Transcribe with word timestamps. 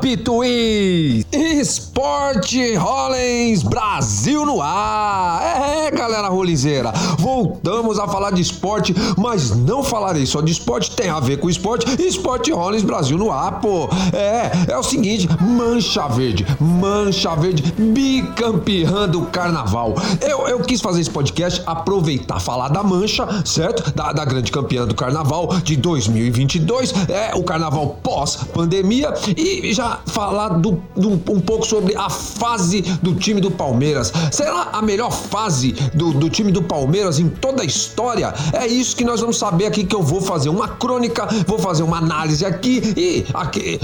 Pituí! 0.00 1.24
Esporte 1.32 2.74
Rollins 2.74 3.62
Brasil 3.62 4.44
no 4.44 4.60
ar! 4.60 5.42
É, 5.42 5.90
galera 5.90 6.28
rolinzeira, 6.28 6.92
voltamos 7.18 7.98
a 7.98 8.06
falar 8.06 8.30
de 8.30 8.42
esporte, 8.42 8.94
mas 9.16 9.56
não 9.56 9.82
falarei 9.82 10.26
só 10.26 10.40
de 10.40 10.52
esporte, 10.52 10.90
tem 10.90 11.08
a 11.08 11.20
ver 11.20 11.38
com 11.38 11.48
esporte. 11.48 11.86
Esporte 12.02 12.52
Rollins 12.52 12.82
Brasil 12.82 13.16
no 13.16 13.32
ar, 13.32 13.60
pô! 13.60 13.88
É, 14.12 14.72
é 14.72 14.78
o 14.78 14.82
seguinte, 14.82 15.28
Mancha 15.40 16.06
Verde, 16.08 16.46
Mancha 16.60 17.34
Verde, 17.34 17.62
bicampeã 17.78 19.08
do 19.08 19.22
carnaval. 19.22 19.94
Eu, 20.20 20.46
eu 20.48 20.60
quis 20.60 20.80
fazer 20.80 21.00
esse 21.00 21.10
podcast, 21.10 21.62
aproveitar, 21.66 22.38
falar 22.40 22.68
da 22.68 22.82
Mancha, 22.82 23.26
certo? 23.44 23.92
Da, 23.94 24.12
da 24.12 24.24
grande 24.24 24.52
campeã 24.52 24.86
do 24.86 24.94
carnaval 24.94 25.48
de 25.62 25.76
2022, 25.76 26.92
é 27.08 27.34
o 27.34 27.42
carnaval 27.42 27.98
pós-pandemia 28.02 29.14
e 29.36 29.72
já 29.72 29.85
falar 30.06 30.48
do, 30.50 30.82
do, 30.96 31.08
um 31.32 31.40
pouco 31.40 31.66
sobre 31.66 31.96
a 31.96 32.08
fase 32.10 32.82
do 33.02 33.14
time 33.14 33.40
do 33.40 33.50
Palmeiras. 33.50 34.12
Será 34.30 34.70
a 34.72 34.82
melhor 34.82 35.12
fase 35.12 35.72
do, 35.94 36.12
do 36.12 36.28
time 36.30 36.52
do 36.52 36.62
Palmeiras 36.62 37.18
em 37.18 37.28
toda 37.28 37.62
a 37.62 37.64
história? 37.64 38.34
É 38.52 38.66
isso 38.66 38.96
que 38.96 39.04
nós 39.04 39.20
vamos 39.20 39.38
saber 39.38 39.66
aqui 39.66 39.84
que 39.84 39.94
eu 39.94 40.02
vou 40.02 40.20
fazer 40.20 40.48
uma 40.48 40.68
crônica, 40.68 41.26
vou 41.46 41.58
fazer 41.58 41.82
uma 41.82 41.98
análise 41.98 42.44
aqui 42.44 42.94
e 42.96 43.26
aqui, 43.34 43.78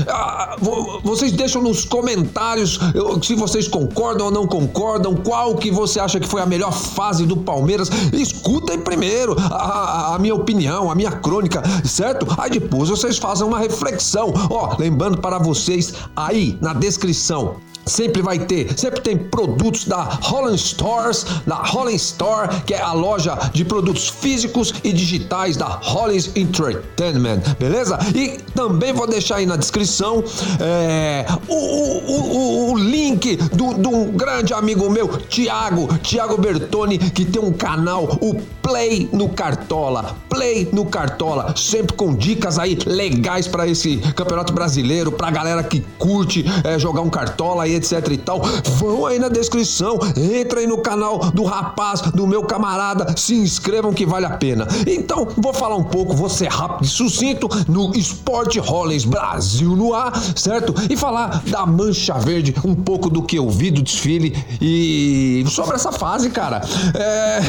vocês 1.02 1.32
deixam 1.32 1.62
nos 1.62 1.84
comentários 1.84 2.78
se 3.22 3.34
vocês 3.34 3.68
concordam 3.68 4.26
ou 4.26 4.32
não 4.32 4.46
concordam, 4.46 5.14
qual 5.14 5.54
que 5.56 5.70
você 5.70 6.00
acha 6.00 6.18
que 6.18 6.26
foi 6.26 6.40
a 6.42 6.46
melhor 6.46 6.72
fase 6.72 7.26
do 7.26 7.36
Palmeiras. 7.36 7.90
Escutem 8.12 8.78
primeiro 8.78 9.36
a, 9.38 9.56
a, 9.56 10.14
a 10.14 10.18
minha 10.18 10.34
opinião, 10.34 10.90
a 10.90 10.94
minha 10.94 11.12
crônica, 11.12 11.62
certo? 11.84 12.26
Aí 12.38 12.50
depois 12.50 12.88
vocês 12.88 13.18
fazem 13.18 13.46
uma 13.46 13.58
reflexão. 13.58 14.32
Ó, 14.50 14.76
lembrando 14.78 15.18
para 15.18 15.38
vocês 15.38 15.91
aí 16.16 16.58
na 16.60 16.72
descrição 16.72 17.56
Sempre 17.84 18.22
vai 18.22 18.38
ter, 18.38 18.78
sempre 18.78 19.00
tem 19.00 19.16
produtos 19.16 19.84
da 19.84 20.02
Holland 20.22 20.58
Stores, 20.58 21.24
da 21.46 21.56
Holland 21.56 21.96
Store, 21.96 22.48
que 22.64 22.74
é 22.74 22.80
a 22.80 22.92
loja 22.92 23.36
de 23.52 23.64
produtos 23.64 24.08
físicos 24.08 24.72
e 24.84 24.92
digitais 24.92 25.56
da 25.56 25.66
Holland 25.66 26.30
Entertainment, 26.36 27.40
beleza? 27.58 27.98
E 28.14 28.38
também 28.54 28.92
vou 28.92 29.06
deixar 29.06 29.36
aí 29.36 29.46
na 29.46 29.56
descrição 29.56 30.22
é, 30.60 31.26
o, 31.48 31.54
o, 31.54 32.68
o, 32.68 32.72
o, 32.72 32.78
link 32.78 33.36
do, 33.36 33.74
do 33.74 33.90
um 33.90 34.12
grande 34.12 34.54
amigo 34.54 34.88
meu, 34.90 35.08
Tiago, 35.08 35.88
Tiago 35.98 36.40
Bertoni, 36.40 36.98
que 36.98 37.24
tem 37.24 37.42
um 37.42 37.52
canal, 37.52 38.18
o 38.20 38.34
Play 38.62 39.08
no 39.12 39.28
Cartola, 39.28 40.16
Play 40.28 40.68
no 40.72 40.86
Cartola, 40.86 41.54
sempre 41.56 41.94
com 41.94 42.14
dicas 42.14 42.58
aí 42.58 42.78
legais 42.86 43.46
para 43.46 43.66
esse 43.66 43.98
campeonato 44.14 44.52
brasileiro, 44.52 45.10
pra 45.10 45.30
galera 45.30 45.62
que 45.62 45.80
curte 45.98 46.44
é, 46.64 46.78
jogar 46.78 47.00
um 47.02 47.10
cartola 47.10 47.66
etc 47.74 48.08
e 48.10 48.16
tal, 48.16 48.40
vão 48.76 49.06
aí 49.06 49.18
na 49.18 49.28
descrição, 49.28 49.98
entra 50.16 50.60
aí 50.60 50.66
no 50.66 50.78
canal 50.78 51.18
do 51.30 51.44
rapaz, 51.44 52.00
do 52.00 52.26
meu 52.26 52.42
camarada, 52.42 53.14
se 53.16 53.34
inscrevam 53.34 53.92
que 53.92 54.06
vale 54.06 54.26
a 54.26 54.30
pena. 54.30 54.66
Então, 54.86 55.28
vou 55.36 55.52
falar 55.52 55.76
um 55.76 55.84
pouco, 55.84 56.14
vou 56.14 56.28
ser 56.28 56.48
rápido 56.48 56.84
e 56.84 56.88
sucinto 56.88 57.48
no 57.68 57.96
Sport 57.96 58.56
Rollins 58.58 59.04
Brasil 59.04 59.76
no 59.76 59.94
ar, 59.94 60.12
certo? 60.36 60.74
E 60.88 60.96
falar 60.96 61.42
da 61.46 61.66
Mancha 61.66 62.14
Verde, 62.14 62.54
um 62.64 62.74
pouco 62.74 63.08
do 63.08 63.22
que 63.22 63.36
eu 63.36 63.48
vi 63.48 63.70
do 63.70 63.82
desfile 63.82 64.36
e 64.60 65.44
sobre 65.48 65.76
essa 65.76 65.92
fase, 65.92 66.30
cara. 66.30 66.62
É... 66.94 67.40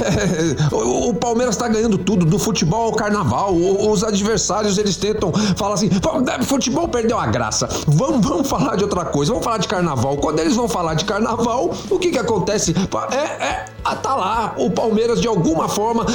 o 0.74 1.14
Palmeiras 1.14 1.56
tá 1.56 1.68
ganhando 1.68 1.98
tudo, 1.98 2.26
do 2.26 2.40
futebol 2.40 2.86
ao 2.86 2.94
carnaval. 2.94 3.54
Os 3.56 4.04
adversários, 4.04 4.78
eles 4.78 4.98
tentam 4.98 5.32
falar 5.56 5.76
assim, 5.76 5.90
futebol 6.44 6.88
perdeu 6.88 7.18
a 7.18 7.26
graça. 7.26 7.68
Vamos, 7.88 8.26
vamos 8.26 8.48
falar 8.48 8.76
de 8.76 8.84
outra 8.84 9.06
coisa, 9.06 9.32
vamos 9.32 9.44
falar 9.44 9.58
de 9.58 9.68
carnaval 9.68 10.13
carnaval. 10.14 10.18
Quando 10.18 10.40
eles 10.40 10.56
vão 10.56 10.68
falar 10.68 10.94
de 10.96 11.06
carnaval, 11.06 11.74
o 11.90 12.00
que 12.00 12.12
que 12.12 12.20
acontece? 12.20 12.74
É, 13.12 13.18
é 13.18 13.96
tá 14.02 14.16
lá 14.16 14.56
o 14.58 14.70
Palmeiras 14.70 15.22
de 15.22 15.28
alguma 15.28 15.68
forma, 15.68 16.06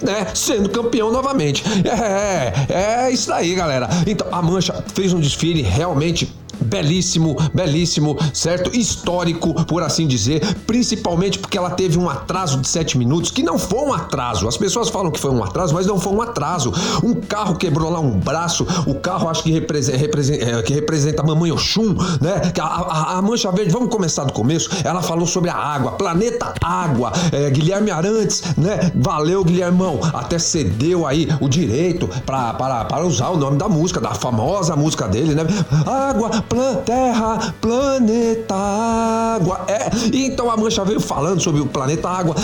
né, 0.00 0.26
sendo 0.34 0.68
campeão 0.68 1.12
novamente. 1.12 1.62
É, 1.88 3.06
é 3.06 3.10
isso 3.10 3.32
aí, 3.32 3.54
galera. 3.54 3.88
Então, 4.06 4.26
a 4.30 4.42
Mancha 4.42 4.84
fez 4.94 5.12
um 5.12 5.20
desfile 5.20 5.62
realmente 5.62 6.32
belíssimo, 6.60 7.36
belíssimo, 7.52 8.16
certo? 8.32 8.76
Histórico, 8.76 9.54
por 9.66 9.82
assim 9.82 10.06
dizer, 10.06 10.42
principalmente 10.66 11.38
porque 11.38 11.56
ela 11.56 11.70
teve 11.70 11.98
um 11.98 12.08
atraso 12.08 12.58
de 12.58 12.68
7 12.68 12.98
minutos, 12.98 13.30
que 13.30 13.42
não 13.42 13.58
foi 13.58 13.80
um 13.80 13.92
atraso. 13.92 14.48
As 14.48 14.56
pessoas 14.56 14.88
falam 14.88 15.10
que 15.10 15.20
foi 15.20 15.30
um 15.30 15.42
atraso, 15.42 15.74
mas 15.74 15.86
não 15.86 15.98
foi 15.98 16.12
um 16.12 16.22
atraso. 16.22 16.72
Um 17.02 17.14
carro 17.14 17.56
quebrou 17.56 17.90
lá 17.90 18.00
um 18.00 18.18
braço, 18.18 18.66
o 18.86 18.94
carro 18.94 19.28
acho 19.28 19.42
que 19.42 19.50
representa, 19.50 19.98
é, 20.44 20.62
que 20.62 20.72
representa 20.72 21.22
a 21.22 21.26
Mamãe 21.26 21.52
Oxum, 21.52 21.94
né? 22.20 22.52
A, 22.58 22.64
a, 22.64 23.18
a, 23.18 23.22
Mancha 23.22 23.50
Verde, 23.50 23.72
vamos 23.72 23.90
começar 23.90 24.24
do 24.24 24.32
começo. 24.32 24.70
Ela 24.84 25.02
falou 25.02 25.26
sobre 25.26 25.50
a 25.50 25.56
água, 25.56 25.92
planeta 25.92 26.54
água. 26.62 27.12
É, 27.32 27.50
Guilherme 27.50 27.90
Arantes, 27.90 28.42
né? 28.56 28.92
Valeu, 28.94 29.44
Guilhermão. 29.44 30.00
Até 30.12 30.38
cedeu 30.38 31.06
aí 31.06 31.28
o 31.40 31.48
direito 31.48 32.08
para 32.24 33.04
usar 33.04 33.28
o 33.28 33.36
nome 33.36 33.58
da 33.58 33.68
música, 33.68 34.00
da 34.00 34.14
famosa 34.14 34.76
música 34.76 35.08
dele, 35.08 35.34
né? 35.34 35.44
Água, 35.86 36.44
plan, 36.48 36.76
terra, 36.76 37.54
planeta 37.60 38.54
água. 38.54 39.64
É, 39.68 39.90
então 40.12 40.50
a 40.50 40.56
Mancha 40.56 40.84
veio 40.84 41.00
falando 41.00 41.40
sobre 41.40 41.60
o 41.60 41.66
planeta 41.66 42.08
água, 42.08 42.34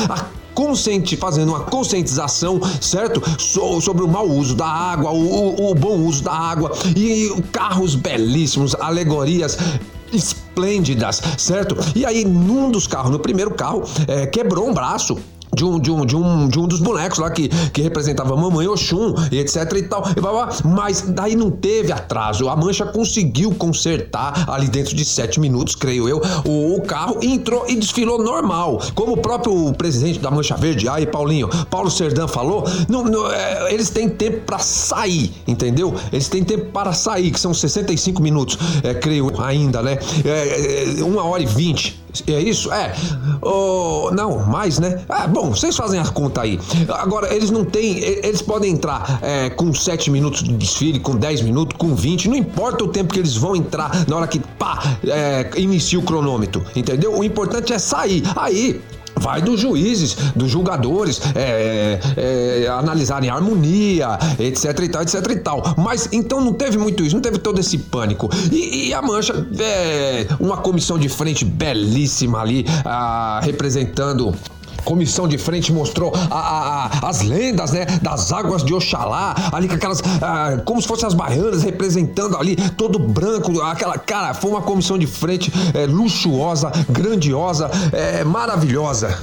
consciente, 0.55 1.17
fazendo 1.17 1.49
uma 1.49 1.61
conscientização, 1.61 2.61
certo? 2.81 3.23
So, 3.41 3.81
sobre 3.81 4.05
o 4.05 4.09
mau 4.09 4.29
uso 4.29 4.55
da 4.55 4.67
água, 4.67 5.11
o, 5.11 5.17
o, 5.17 5.71
o 5.71 5.75
bom 5.75 5.97
uso 5.97 6.23
da 6.23 6.33
água 6.33 6.73
e, 6.97 7.27
e 7.27 7.43
carros 7.53 7.95
belíssimos, 7.95 8.75
alegorias 8.77 9.59
esplêndidas, 10.13 11.21
certo? 11.37 11.77
E 11.95 12.07
aí, 12.07 12.25
num 12.25 12.71
dos 12.71 12.87
carros, 12.87 13.11
no 13.11 13.19
primeiro 13.19 13.51
carro, 13.53 13.83
é, 14.07 14.27
quebrou 14.27 14.69
um 14.69 14.73
braço 14.73 15.19
de 15.55 15.65
um, 15.65 15.79
de 15.79 15.91
um, 15.91 16.07
de 16.07 16.17
um, 16.17 16.49
de 16.49 16.59
um 16.59 16.67
dos 16.67 16.81
bonecos 16.81 17.19
lá 17.19 17.31
que, 17.31 17.49
que 17.49 17.83
representava 17.83 18.37
mamãe 18.37 18.67
Oxum 18.67 19.15
e 19.31 19.39
etc 19.39 19.73
e 19.77 19.83
tal. 19.83 20.05
Mas 20.65 21.03
daí 21.03 21.37
não 21.37 21.51
teve 21.51 21.93
atraso. 21.93 22.49
A 22.49 22.57
mancha 22.57 22.85
conseguiu 22.85 23.53
consertar 23.53 24.49
ali 24.49 24.69
dentro 24.69 24.95
de 24.95 25.05
sete 25.05 25.41
minutos, 25.41 25.75
creio 25.75 26.09
eu, 26.09 26.21
o, 26.45 26.77
o 26.77 26.83
carro 26.83 27.19
entrou 27.23 27.65
e 27.69 27.77
desfilou 27.77 28.23
normal. 28.23 28.81
Como 28.95 29.13
o 29.13 29.17
próprio 29.17 29.73
presidente 29.75 30.19
da 30.19 30.31
Mancha 30.31 30.57
Verde, 30.57 30.89
aí 30.89 31.07
Paulinho, 31.07 31.49
Paulo 31.71 31.91
Serdã 31.91 32.27
falou, 32.27 32.65
não, 32.89 33.05
não, 33.05 33.31
é, 33.31 33.73
eles 33.73 33.91
têm 33.91 34.09
tempo 34.09 34.41
para 34.41 34.59
sair, 34.59 35.33
entendeu? 35.47 35.95
Eles 36.13 36.29
têm 36.29 36.43
tempo 36.43 36.67
para 36.67 36.93
sair, 36.93 37.31
que 37.31 37.41
são 37.41 37.55
65 37.55 38.23
minutos, 38.23 38.59
é, 38.83 38.95
creio 38.95 39.31
ainda, 39.41 39.83
né? 39.83 39.99
É, 40.25 41.01
é, 41.01 41.05
uma 41.05 41.25
hora 41.25 41.43
e 41.43 41.47
vinte. 41.47 42.04
É 42.27 42.41
isso? 42.41 42.73
É. 42.73 42.95
Oh, 43.43 44.11
não, 44.13 44.47
mais, 44.47 44.79
né? 44.79 45.01
Ah, 45.09 45.27
bom, 45.27 45.51
vocês 45.51 45.77
fazem 45.77 45.99
a 45.99 46.07
conta 46.07 46.43
aí. 46.43 46.59
Agora, 46.89 47.35
eles 47.35 47.51
não 47.51 47.65
têm. 47.65 47.99
Eles 47.99 48.41
podem 48.41 48.73
entrar 48.73 49.19
é, 49.23 49.51
com 49.51 49.73
7 49.75 50.11
minutos 50.11 50.43
de 50.43 50.53
desfile, 50.53 51.01
com 51.01 51.17
10 51.17 51.43
minutos, 51.43 51.77
com 51.77 51.95
20. 51.95 52.29
Não 52.29 52.37
importa 52.37 52.85
o 52.85 52.89
tempo 52.89 53.13
que 53.13 53.19
eles 53.19 53.37
vão 53.37 53.57
entrar 53.57 54.07
na 54.07 54.17
hora 54.17 54.27
que 54.27 54.39
pá, 54.39 54.99
é, 55.07 55.51
inicia 55.57 55.99
o 55.99 56.03
cronômetro. 56.03 56.65
Entendeu? 56.77 57.19
O 57.19 57.25
importante 57.25 57.73
é 57.73 57.79
sair. 57.79 58.23
Aí, 58.37 58.81
vai 59.25 59.41
dos 59.41 59.59
juízes, 59.59 60.15
dos 60.37 60.51
julgadores, 60.51 61.19
é, 61.35 61.99
é, 62.15 62.69
analisarem 62.69 63.31
a 63.31 63.35
harmonia, 63.35 64.19
etc 64.39 64.79
e 64.81 64.89
tal, 64.91 65.03
etc 65.03 65.31
e 65.31 65.37
tal. 65.37 65.75
Mas 65.79 66.11
então 66.13 66.43
não 66.43 66.53
teve 66.53 66.77
muito 66.77 67.03
isso, 67.03 67.17
não 67.17 67.23
teve 67.23 67.39
todo 67.39 67.59
esse 67.59 67.79
pânico. 67.79 68.29
E, 68.53 68.89
e 68.89 68.95
a 68.95 69.01
Mancha, 69.01 69.35
é, 69.59 70.27
uma 70.39 70.59
comissão 70.59 70.99
de 70.99 71.09
frente 71.09 71.43
belíssima 71.43 72.43
ali, 72.43 72.67
ah, 72.85 73.41
representando 73.43 74.35
comissão 74.85 75.27
de 75.27 75.39
frente 75.39 75.73
mostrou 75.73 76.13
a, 76.31 76.39
a, 76.39 76.87
a, 76.87 77.09
as 77.09 77.23
lendas, 77.23 77.73
né, 77.73 77.87
das 78.03 78.33
águas 78.33 78.63
de 78.63 78.75
Oxalá, 78.75 79.35
ali 79.53 79.69
com 79.69 79.75
aquelas, 79.75 80.03
ah, 80.23 80.61
como 80.65 80.81
se 80.81 80.87
fossem 80.89 81.07
as 81.07 81.15
baianas 81.15 81.63
representando 81.63 82.37
ali, 82.37 82.57
todo 82.77 82.99
branco, 82.99 83.61
aquela, 83.63 83.99
cara, 83.99 84.35
foi 84.35 84.51
uma 84.51 84.63
comissão 84.63 84.99
de 84.99 85.07
frente 85.07 85.53
é, 85.75 85.87
luxuosa, 85.87 86.71
grandiosa, 86.89 87.71
é, 87.93 88.25
maravilhosa. 88.25 89.19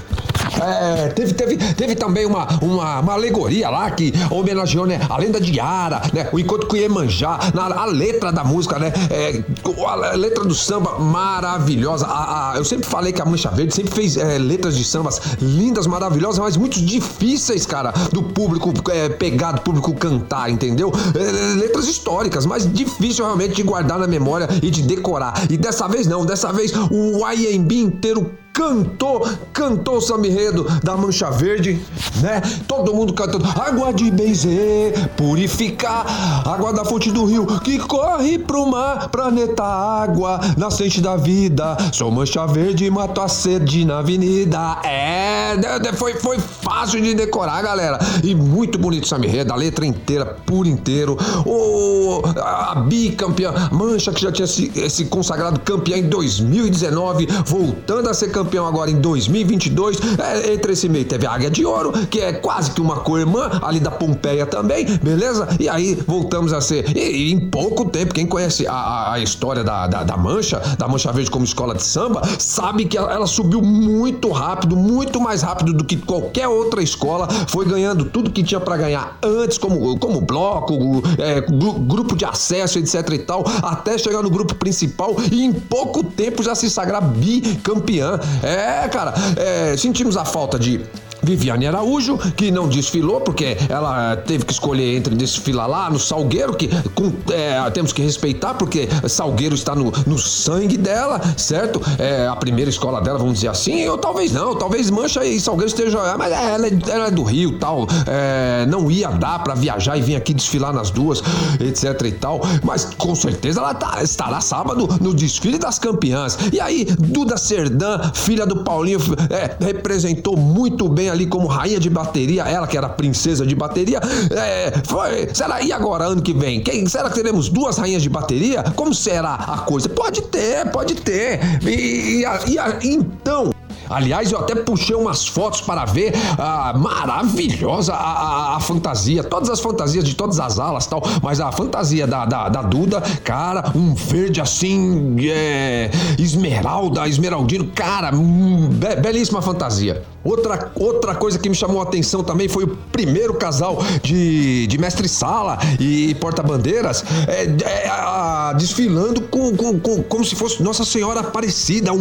É, 0.60 1.10
teve, 1.10 1.34
teve, 1.34 1.58
teve 1.74 1.96
também 1.96 2.26
uma, 2.26 2.48
uma, 2.62 3.00
uma, 3.00 3.14
alegoria 3.14 3.70
lá 3.70 3.90
que 3.92 4.14
homenageou 4.30 4.86
né, 4.86 5.00
a 5.10 5.18
lenda 5.18 5.40
de 5.40 5.58
Yara, 5.58 6.02
né, 6.14 6.30
o 6.32 6.40
encontro 6.40 6.68
com 6.68 6.76
Iemanjá, 6.76 7.40
na, 7.54 7.64
a 7.64 7.86
letra 7.86 8.32
da 8.32 8.44
música, 8.44 8.78
né, 8.78 8.92
é, 9.10 9.44
a 9.88 10.16
letra 10.16 10.44
do 10.44 10.54
samba 10.54 11.00
maravilhosa. 11.00 12.06
A, 12.06 12.52
a, 12.52 12.58
eu 12.58 12.66
sempre 12.66 12.86
falei 12.88 13.14
que 13.14 13.22
a 13.22 13.26
Mancha 13.26 13.50
Verde 13.50 13.74
sempre 13.74 13.94
fez 13.94 14.18
é, 14.18 14.38
letras 14.38 14.76
de 14.76 14.84
sambas 14.84 15.22
lindas, 15.42 15.88
maravilhosas, 15.88 16.40
mas 16.40 16.58
muito 16.58 16.80
difíceis, 16.82 17.66
cara, 17.66 17.94
do 18.12 18.24
público 18.24 18.74
é, 18.92 19.10
pegar, 19.10 19.54
do 19.54 19.62
público 19.62 19.94
cantar, 19.94 20.50
entendeu? 20.50 20.92
É, 21.16 21.56
letras 21.56 21.88
históricas, 21.88 22.46
mas 22.46 22.72
difícil 22.72 23.26
realmente 23.26 23.56
de 23.56 23.64
guardar 23.64 24.00
na 24.00 24.08
memória 24.08 24.48
e 24.62 24.70
de 24.70 24.82
decorar. 24.82 25.46
E 25.50 25.58
dessa 25.58 25.88
vez 25.88 26.08
não, 26.08 26.26
dessa 26.26 26.52
vez 26.52 26.72
o 26.92 27.28
IMB 27.32 27.72
inteiro 27.74 28.32
cantou, 28.54 29.28
cantou 29.54 29.98
o 29.98 30.02
samba-enredo 30.02 30.66
da 30.84 30.96
Mancha 30.98 31.30
Verde, 31.30 31.82
né? 32.22 32.42
Todo 32.68 32.94
mundo 32.94 33.14
cantando 33.14 33.46
água 33.60 33.94
de 33.94 34.12
benzer, 34.12 35.10
purificar, 35.16 36.06
água 36.46 36.74
da 36.74 36.84
fonte 36.86 37.12
do 37.12 37.26
rio 37.26 37.46
que 37.62 37.80
corre 37.80 38.38
pro 38.38 38.66
mar, 38.66 39.10
planeta 39.10 39.64
água, 39.64 40.40
nascente 40.58 41.02
da 41.02 41.16
vida. 41.16 41.78
Sou 41.92 42.12
Mancha 42.12 42.46
Verde 42.46 42.90
mato 42.90 43.22
a 43.22 43.28
sede 43.28 43.86
na 43.86 44.00
avenida. 44.00 44.78
É, 44.84 45.56
foi, 45.94 46.14
foi 46.16 46.38
fácil 46.40 47.02
de 47.02 47.14
decorar, 47.14 47.62
galera. 47.62 48.00
E 48.24 48.36
muito 48.36 48.78
bonito 48.78 49.06
o 49.06 49.08
samba-enredo, 49.08 49.54
a 49.54 49.56
letra 49.56 49.86
inteira, 49.86 50.26
por 50.46 50.68
inteiro. 50.68 51.18
O, 51.46 52.22
a, 52.38 52.76
bicampeã 52.76 53.54
Mancha 53.72 54.12
que 54.12 54.22
já 54.22 54.32
tinha 54.32 54.48
se, 54.48 54.90
se 54.90 55.06
consagrado 55.06 55.60
campeã 55.62 55.98
em 55.98 56.10
2019, 56.10 57.28
voltando 57.46 58.10
a 58.10 58.14
ser 58.14 58.32
campeã 58.32 58.41
campeão 58.42 58.66
agora 58.66 58.90
em 58.90 59.00
2022. 59.00 59.98
É, 60.20 60.54
entre 60.54 60.74
esse 60.74 60.90
meio 60.90 61.06
teve 61.06 61.26
a 61.26 61.32
Águia 61.32 61.50
de 61.50 61.66
Ouro, 61.66 61.92
que 62.08 62.20
é 62.20 62.34
quase 62.34 62.72
que 62.72 62.82
uma 62.82 62.98
co-irmã 62.98 63.50
ali 63.62 63.80
da 63.80 63.92
Pompeia 63.92 64.46
também, 64.46 64.86
beleza? 64.98 65.48
E 65.60 65.70
aí 65.70 65.96
voltamos 66.08 66.54
a 66.54 66.60
ser. 66.60 66.96
E, 66.96 67.00
e 67.00 67.32
em 67.32 67.40
pouco 67.40 67.86
tempo, 67.86 68.14
quem 68.14 68.26
conhece 68.26 68.66
a, 68.68 69.14
a 69.14 69.20
história 69.20 69.64
da, 69.64 69.88
da, 69.88 70.04
da, 70.04 70.18
Mancha, 70.18 70.60
da 70.78 70.88
Mancha 70.88 71.12
Verde 71.12 71.30
como 71.30 71.46
escola 71.46 71.76
de 71.76 71.84
samba, 71.84 72.22
sabe 72.40 72.86
que 72.86 72.98
ela, 72.98 73.14
ela 73.14 73.28
subiu 73.28 73.62
muito 73.62 74.30
rápido, 74.32 74.76
muito 74.76 75.20
mais 75.20 75.42
rápido 75.42 75.74
do 75.74 75.84
que 75.84 75.98
qualquer 75.98 76.48
outra 76.48 76.82
escola. 76.82 77.28
Foi 77.48 77.66
ganhando 77.66 78.06
tudo 78.06 78.32
que 78.32 78.44
tinha 78.44 78.60
para 78.60 78.78
ganhar 78.78 79.18
antes, 79.24 79.58
como, 79.58 79.98
como 80.00 80.22
bloco, 80.22 81.04
é, 81.18 81.42
grupo 81.42 82.16
de 82.16 82.26
acesso, 82.26 82.80
etc 82.80 83.08
e 83.12 83.20
tal, 83.20 83.44
até 83.62 83.98
chegar 83.98 84.24
no 84.24 84.30
grupo 84.30 84.56
principal 84.56 85.16
e 85.32 85.44
em 85.44 85.54
pouco 85.54 86.04
tempo 86.04 86.42
já 86.42 86.56
se 86.56 86.70
sagrar 86.70 87.02
bicampeã. 87.02 88.20
É, 88.44 88.88
cara, 88.88 89.14
é, 89.38 89.76
sentimos 89.78 90.18
a 90.18 90.26
falta 90.26 90.58
de 90.58 90.82
Viviane 91.24 91.68
Araújo, 91.68 92.18
que 92.36 92.52
não 92.52 92.68
desfilou, 92.68 93.22
porque 93.22 93.58
ela 93.70 94.16
teve 94.18 94.46
que 94.46 94.54
escolher 94.54 94.98
entre 94.98 95.16
desfilar 95.16 95.68
lá 95.68 95.90
no 95.90 96.00
Salgueiro, 96.00 96.56
que 96.56 96.70
com, 96.94 97.12
é, 97.32 97.70
temos 97.72 97.94
que 97.94 98.02
respeitar, 98.02 98.54
porque 98.56 98.88
Salgueiro 99.08 99.56
está 99.56 99.76
no, 99.76 99.92
no 100.06 100.18
sangue 100.18 100.78
dela, 100.78 101.22
certo? 101.38 101.82
É 101.98 102.28
a 102.28 102.36
primeira 102.36 102.70
escola 102.70 103.02
dela, 103.02 103.18
vamos 103.18 103.36
dizer 103.36 103.50
assim, 103.50 103.88
ou 103.88 103.98
talvez 103.98 104.32
não, 104.32 104.56
talvez 104.56 104.90
Mancha 104.90 105.24
e 105.26 105.40
Salgueiro 105.40 105.68
estejam. 105.68 106.06
É, 106.06 106.18
mas 106.18 106.32
ela 106.32 106.68
é, 106.68 106.80
ela 106.90 107.08
é 107.08 107.12
do 107.12 107.24
Rio 107.24 107.60
tal, 107.60 107.88
é, 108.08 108.66
não 108.68 108.90
ia 108.90 109.10
dar 109.10 109.40
para 109.44 109.54
viajar 109.54 109.98
e 109.98 110.02
vir 110.02 110.16
aqui 110.16 110.34
desfilar 110.34 110.74
nas 110.74 110.90
duas, 110.90 111.22
etc 111.60 112.02
e 112.06 112.12
tal, 112.12 112.42
mas 112.64 112.86
com 112.98 113.14
certeza 113.16 113.60
ela 113.60 113.74
tá, 113.74 114.02
estará 114.02 114.42
sábado 114.42 114.88
no 115.00 115.14
desfile 115.14 115.58
das 115.58 115.78
campeãs. 115.78 116.38
E 116.52 116.60
aí, 116.60 116.86
Duda 116.86 117.38
Serdã, 117.38 118.00
filha 118.14 118.46
do 118.46 118.64
Paulinho, 118.64 119.00
é, 119.30 119.64
representou 119.64 120.36
muito 120.36 120.90
bem 120.90 121.11
ali 121.12 121.26
como 121.26 121.48
rainha 121.48 121.80
de 121.80 121.90
bateria, 121.90 122.44
ela 122.44 122.68
que 122.68 122.78
era 122.78 122.90
princesa 122.90 123.46
de 123.46 123.56
bateria. 123.56 124.00
É, 124.32 124.74
foi, 124.86 125.30
será? 125.34 125.62
E 125.62 125.72
agora, 125.72 126.06
ano 126.06 126.22
que 126.22 126.34
vem? 126.34 126.62
Quem, 126.62 126.86
será 126.88 127.10
que 127.10 127.16
teremos 127.16 127.50
duas 127.50 127.78
rainhas 127.78 128.02
de 128.02 128.10
bateria? 128.10 128.64
Como 128.76 128.94
será 128.94 129.36
a 129.36 129.58
coisa? 129.60 129.90
Pode 129.90 130.22
ter, 130.24 130.70
pode 130.72 130.96
ter. 130.96 131.40
E, 131.64 132.24
e, 132.24 132.26
e 132.26 132.94
então. 132.94 133.52
Aliás, 133.92 134.32
eu 134.32 134.40
até 134.40 134.56
puxei 134.56 134.96
umas 134.96 135.28
fotos 135.28 135.60
para 135.60 135.84
ver 135.84 136.14
ah, 136.38 136.74
maravilhosa 136.78 137.94
a, 137.94 137.98
a, 137.98 138.56
a, 138.56 138.60
fantasia, 138.62 139.22
todas 139.22 139.50
as 139.50 139.60
fantasias 139.60 140.06
de 140.06 140.16
todas 140.16 140.40
as 140.40 140.60
alas 140.60 140.86
tal, 140.88 141.02
mas 141.22 141.42
a 141.42 141.52
fantasia 141.52 142.08
da, 142.08 142.26
da, 142.26 142.48
da 142.48 142.62
Duda, 142.62 143.02
cara, 143.24 143.70
um 143.76 143.94
verde 143.94 144.40
assim, 144.40 145.18
é, 145.30 145.92
esmeralda, 146.18 147.06
esmeraldino, 147.06 147.68
cara, 147.76 148.16
hum, 148.16 148.70
be, 148.70 148.96
belíssima 148.96 149.42
fantasia. 149.42 150.02
Outra, 150.24 150.72
outra 150.76 151.16
coisa 151.16 151.40
que 151.40 151.50
me 151.50 151.56
chamou 151.56 151.82
a 151.82 151.84
atenção 151.84 152.24
também 152.24 152.48
foi 152.48 152.64
o 152.64 152.78
primeiro 152.92 153.34
casal 153.34 153.80
de, 154.04 154.68
de 154.68 154.78
mestre-sala 154.78 155.58
e 155.80 156.14
porta-bandeiras 156.16 157.04
é, 157.28 157.44
é, 157.44 158.54
desfilando 158.56 159.22
com, 159.22 159.56
com, 159.56 159.80
com, 159.80 160.04
como 160.04 160.24
se 160.24 160.36
fosse 160.36 160.62
Nossa 160.62 160.86
Senhora 160.86 161.22
Aparecida. 161.22 161.92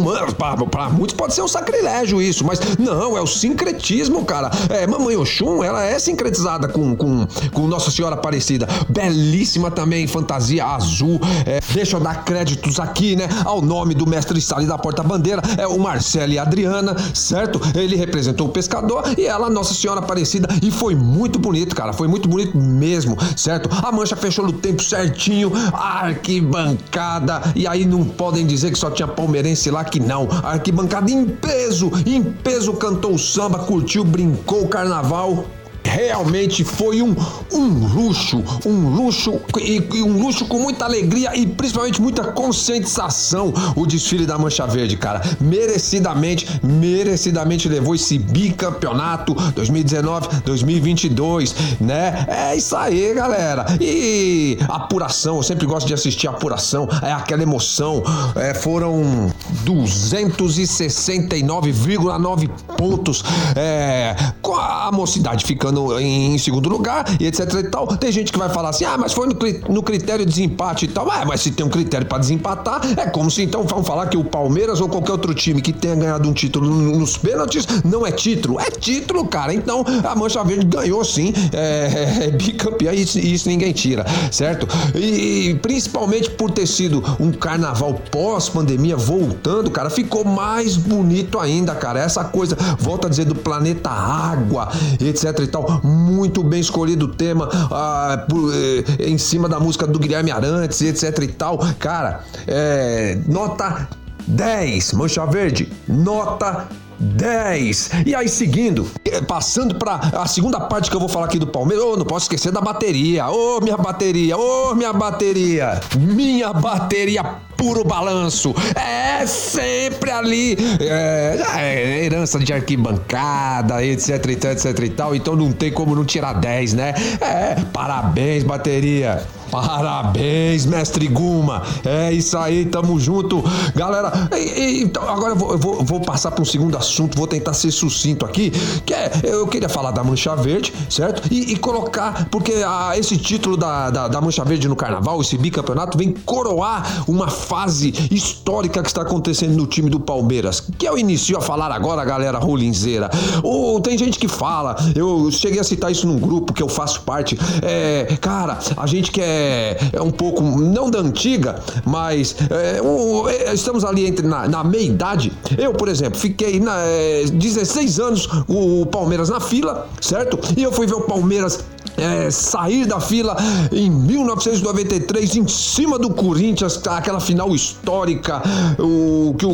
Para 0.69 0.89
muitos 0.89 1.15
pode 1.15 1.33
ser 1.33 1.41
um 1.41 1.47
sacrilégio 1.47 2.21
isso, 2.21 2.45
mas 2.45 2.59
não, 2.77 3.17
é 3.17 3.21
o 3.21 3.27
sincretismo, 3.27 4.23
cara. 4.23 4.51
É, 4.69 4.85
Mamãe 4.85 5.15
Oxum, 5.15 5.63
ela 5.63 5.83
é 5.83 5.97
sincretizada 5.97 6.67
com, 6.67 6.95
com, 6.95 7.25
com 7.53 7.67
Nossa 7.67 7.89
Senhora 7.89 8.15
Aparecida. 8.15 8.67
Belíssima 8.87 9.71
também, 9.71 10.05
fantasia 10.07 10.65
azul. 10.65 11.19
É, 11.45 11.59
deixa 11.73 11.97
eu 11.97 11.99
dar 11.99 12.23
créditos 12.23 12.79
aqui, 12.79 13.15
né, 13.15 13.27
ao 13.45 13.61
nome 13.61 13.95
do 13.95 14.07
mestre-sala 14.07 14.63
e 14.63 14.67
da 14.67 14.77
porta-bandeira. 14.77 15.41
É 15.57 15.65
o 15.65 15.79
Marcelo 15.79 16.33
e 16.33 16.39
Adriana, 16.39 16.95
certo? 17.13 17.59
Ele 17.75 17.95
representou 18.11 18.47
o 18.47 18.49
pescador 18.49 19.03
e 19.17 19.25
ela, 19.25 19.49
Nossa 19.49 19.73
Senhora 19.73 20.01
Aparecida. 20.01 20.49
E 20.61 20.69
foi 20.69 20.93
muito 20.93 21.39
bonito, 21.39 21.73
cara. 21.73 21.93
Foi 21.93 22.09
muito 22.09 22.27
bonito 22.27 22.57
mesmo, 22.57 23.17
certo? 23.37 23.69
A 23.83 23.89
mancha 23.91 24.17
fechou 24.17 24.45
no 24.45 24.51
tempo 24.51 24.83
certinho, 24.83 25.51
arquibancada. 25.73 27.41
E 27.55 27.65
aí 27.65 27.85
não 27.85 28.03
podem 28.03 28.45
dizer 28.45 28.71
que 28.71 28.77
só 28.77 28.91
tinha 28.91 29.07
palmeirense 29.07 29.71
lá 29.71 29.85
que 29.85 29.99
não. 29.99 30.27
Arquibancada 30.43 31.09
em 31.09 31.25
peso, 31.25 31.89
em 32.05 32.21
peso 32.21 32.73
cantou 32.73 33.17
samba, 33.17 33.59
curtiu, 33.59 34.03
brincou 34.03 34.63
o 34.63 34.67
carnaval 34.67 35.45
realmente 35.91 36.63
foi 36.63 37.01
um, 37.01 37.13
um 37.51 37.87
luxo, 37.87 38.41
um 38.65 38.95
luxo 38.95 39.41
e, 39.59 39.85
e, 39.93 40.01
um 40.01 40.21
luxo 40.21 40.45
com 40.45 40.57
muita 40.57 40.85
alegria 40.85 41.35
e 41.35 41.45
principalmente 41.45 42.01
muita 42.01 42.31
conscientização 42.31 43.53
o 43.75 43.85
desfile 43.85 44.25
da 44.25 44.37
Mancha 44.37 44.65
Verde, 44.65 44.95
cara. 44.95 45.21
Merecidamente, 45.41 46.47
merecidamente 46.63 47.67
levou 47.67 47.93
esse 47.93 48.17
bicampeonato 48.17 49.35
2019-2022, 49.35 51.53
né? 51.81 52.25
É 52.29 52.55
isso 52.55 52.73
aí, 52.75 53.13
galera. 53.13 53.65
E 53.81 54.57
apuração, 54.69 55.35
eu 55.37 55.43
sempre 55.43 55.65
gosto 55.65 55.87
de 55.87 55.93
assistir 55.93 56.29
apuração, 56.29 56.87
é 57.01 57.11
aquela 57.11 57.43
emoção. 57.43 58.01
É, 58.35 58.53
foram 58.53 59.29
269,9 59.65 62.49
pontos 62.77 63.23
é, 63.55 64.15
com 64.41 64.55
a 64.55 64.89
mocidade 64.93 65.43
ficando 65.45 65.80
no, 65.81 65.99
em 65.99 66.37
segundo 66.37 66.69
lugar 66.69 67.05
e 67.19 67.27
etc 67.27 67.53
e 67.53 67.63
tal. 67.63 67.87
Tem 67.87 68.11
gente 68.11 68.31
que 68.31 68.37
vai 68.37 68.49
falar 68.49 68.69
assim, 68.69 68.85
ah, 68.85 68.97
mas 68.97 69.13
foi 69.13 69.27
no, 69.27 69.35
no 69.73 69.83
critério 69.83 70.25
de 70.25 70.31
desempate 70.31 70.85
e 70.85 70.87
tal. 70.87 71.09
Ah, 71.09 71.25
mas 71.25 71.41
se 71.41 71.51
tem 71.51 71.65
um 71.65 71.69
critério 71.69 72.05
para 72.05 72.19
desempatar, 72.19 72.81
é 72.97 73.09
como 73.09 73.29
se 73.29 73.43
então 73.43 73.63
vão 73.63 73.83
falar 73.83 74.07
que 74.07 74.17
o 74.17 74.23
Palmeiras 74.23 74.79
ou 74.81 74.89
qualquer 74.89 75.13
outro 75.13 75.33
time 75.33 75.61
que 75.61 75.73
tenha 75.73 75.95
ganhado 75.95 76.27
um 76.27 76.33
título 76.33 76.69
nos 76.69 77.17
pênaltis 77.17 77.67
não 77.83 78.05
é 78.05 78.11
título. 78.11 78.59
É 78.59 78.69
título, 78.69 79.25
cara. 79.25 79.53
Então 79.53 79.83
a 80.03 80.15
Mancha 80.15 80.43
Verde 80.43 80.65
ganhou 80.65 81.03
sim, 81.03 81.33
é, 81.53 82.19
é, 82.21 82.25
é 82.25 82.31
bicampeã 82.31 82.93
e 82.93 83.01
isso, 83.01 83.19
isso, 83.19 83.49
ninguém 83.49 83.73
tira, 83.73 84.05
certo? 84.31 84.67
E, 84.95 85.49
e 85.49 85.55
principalmente 85.55 86.29
por 86.29 86.51
ter 86.51 86.67
sido 86.67 87.03
um 87.19 87.31
carnaval 87.31 87.93
pós-pandemia 88.11 88.95
voltando, 88.95 89.69
cara, 89.71 89.89
ficou 89.89 90.23
mais 90.23 90.77
bonito 90.77 91.39
ainda, 91.39 91.73
cara. 91.75 91.99
Essa 91.99 92.23
coisa, 92.23 92.57
volta 92.79 93.07
a 93.07 93.09
dizer, 93.09 93.25
do 93.25 93.35
planeta 93.35 93.89
água, 93.89 94.69
etc 94.99 95.39
e 95.39 95.47
tal 95.47 95.70
muito 95.83 96.43
bem 96.43 96.59
escolhido 96.59 97.05
o 97.05 97.07
tema 97.09 97.49
ah, 97.71 98.25
por, 98.29 98.53
eh, 98.53 99.07
em 99.07 99.17
cima 99.17 99.47
da 99.47 99.59
música 99.59 99.87
do 99.87 99.99
Guilherme 99.99 100.31
Arantes, 100.31 100.81
etc 100.81 101.23
e 101.23 101.27
tal. 101.27 101.59
Cara, 101.79 102.23
é, 102.47 103.17
nota 103.27 103.87
10, 104.27 104.93
Mancha 104.93 105.25
Verde, 105.25 105.71
nota 105.87 106.67
10. 107.01 107.89
E 108.05 108.13
aí, 108.13 108.29
seguindo, 108.29 108.87
eh, 109.05 109.21
passando 109.21 109.75
para 109.75 109.95
a 109.95 110.27
segunda 110.27 110.59
parte 110.59 110.89
que 110.89 110.95
eu 110.95 110.99
vou 110.99 111.09
falar 111.09 111.25
aqui 111.25 111.39
do 111.39 111.47
Palmeiras, 111.47 111.83
oh, 111.83 111.97
não 111.97 112.05
posso 112.05 112.25
esquecer 112.25 112.51
da 112.51 112.61
bateria. 112.61 113.27
Ô, 113.27 113.57
oh, 113.57 113.61
minha 113.61 113.77
bateria, 113.77 114.37
ô, 114.37 114.71
oh, 114.71 114.75
minha 114.75 114.93
bateria, 114.93 115.81
minha 115.97 116.53
bateria 116.53 117.23
puro 117.61 117.83
balanço. 117.83 118.55
É 118.75 119.23
sempre 119.27 120.09
ali. 120.09 120.57
É, 120.79 121.39
é 121.57 122.05
herança 122.05 122.39
de 122.39 122.51
arquibancada, 122.51 123.85
etc, 123.85 124.25
etc, 124.29 124.45
etc 124.45 124.79
e 124.83 124.89
tal. 124.89 125.15
Então 125.15 125.35
não 125.35 125.51
tem 125.51 125.71
como 125.71 125.95
não 125.95 126.03
tirar 126.03 126.33
10, 126.33 126.73
né? 126.73 126.95
É, 127.21 127.55
parabéns, 127.71 128.43
bateria. 128.43 129.23
Parabéns, 129.51 130.65
mestre 130.65 131.09
Guma. 131.09 131.61
É 131.83 132.11
isso 132.13 132.37
aí, 132.37 132.65
tamo 132.65 132.97
junto. 132.97 133.43
Galera, 133.75 134.29
e, 134.33 134.37
e, 134.37 134.83
então, 134.83 135.03
agora 135.07 135.33
eu 135.33 135.35
vou, 135.35 135.51
eu 135.53 135.83
vou, 135.83 135.99
passar 135.99 136.31
para 136.31 136.41
um 136.41 136.45
segundo 136.45 136.77
assunto, 136.77 137.17
vou 137.17 137.27
tentar 137.27 137.53
ser 137.53 137.69
sucinto 137.69 138.25
aqui, 138.25 138.49
que 138.85 138.93
é, 138.93 139.11
eu 139.23 139.45
queria 139.47 139.67
falar 139.67 139.91
da 139.91 140.03
Mancha 140.03 140.33
Verde, 140.37 140.73
certo? 140.89 141.27
E, 141.29 141.51
e 141.51 141.57
colocar, 141.57 142.29
porque 142.31 142.53
a, 142.65 142.97
esse 142.97 143.17
título 143.17 143.57
da, 143.57 143.89
da, 143.89 144.07
da, 144.07 144.21
Mancha 144.21 144.45
Verde 144.45 144.69
no 144.69 144.75
Carnaval, 144.75 145.19
esse 145.19 145.37
bicampeonato, 145.37 145.97
vem 145.97 146.13
coroar 146.25 147.03
uma 147.07 147.27
fase 147.27 147.93
histórica 148.09 148.81
que 148.81 148.87
está 148.87 149.01
acontecendo 149.01 149.55
no 149.55 149.67
time 149.67 149.89
do 149.89 149.99
Palmeiras, 149.99 150.61
que 150.77 150.87
eu 150.87 150.97
inicio 150.97 151.37
a 151.37 151.41
falar 151.41 151.71
agora, 151.73 152.05
galera 152.05 152.39
rolinzeira. 152.39 153.09
Ou 153.43 153.81
tem 153.81 153.97
gente 153.97 154.17
que 154.17 154.29
fala, 154.29 154.77
eu 154.95 155.29
cheguei 155.29 155.59
a 155.59 155.63
citar 155.63 155.91
isso 155.91 156.07
num 156.07 156.17
grupo 156.17 156.53
que 156.53 156.63
eu 156.63 156.69
faço 156.69 157.01
parte, 157.01 157.37
é, 157.61 158.17
cara, 158.21 158.57
a 158.77 158.87
gente 158.87 159.11
quer 159.11 159.40
é, 159.41 159.77
é 159.93 160.01
um 160.01 160.11
pouco, 160.11 160.41
não 160.41 160.89
da 160.89 160.99
antiga, 160.99 161.59
mas 161.85 162.35
é, 162.49 162.81
o, 162.81 163.27
é, 163.27 163.53
estamos 163.53 163.83
ali 163.83 164.05
entre, 164.05 164.25
na, 164.25 164.47
na 164.47 164.63
meia 164.63 164.83
idade. 164.83 165.31
Eu, 165.57 165.73
por 165.73 165.87
exemplo, 165.87 166.19
fiquei 166.19 166.59
na, 166.59 166.77
é, 166.77 167.25
16 167.25 167.99
anos 167.99 168.29
o 168.47 168.85
Palmeiras 168.85 169.29
na 169.29 169.39
fila, 169.39 169.87
certo? 169.99 170.39
E 170.55 170.63
eu 170.63 170.71
fui 170.71 170.85
ver 170.85 170.95
o 170.95 171.01
Palmeiras 171.01 171.63
é, 172.01 172.31
sair 172.31 172.85
da 172.85 172.99
fila 172.99 173.35
em 173.71 173.89
1993 173.89 175.35
em 175.35 175.47
cima 175.47 175.99
do 175.99 176.09
Corinthians, 176.09 176.81
aquela 176.87 177.19
final 177.19 177.53
histórica, 177.53 178.41
o 178.79 179.35
que 179.37 179.45
o, 179.45 179.51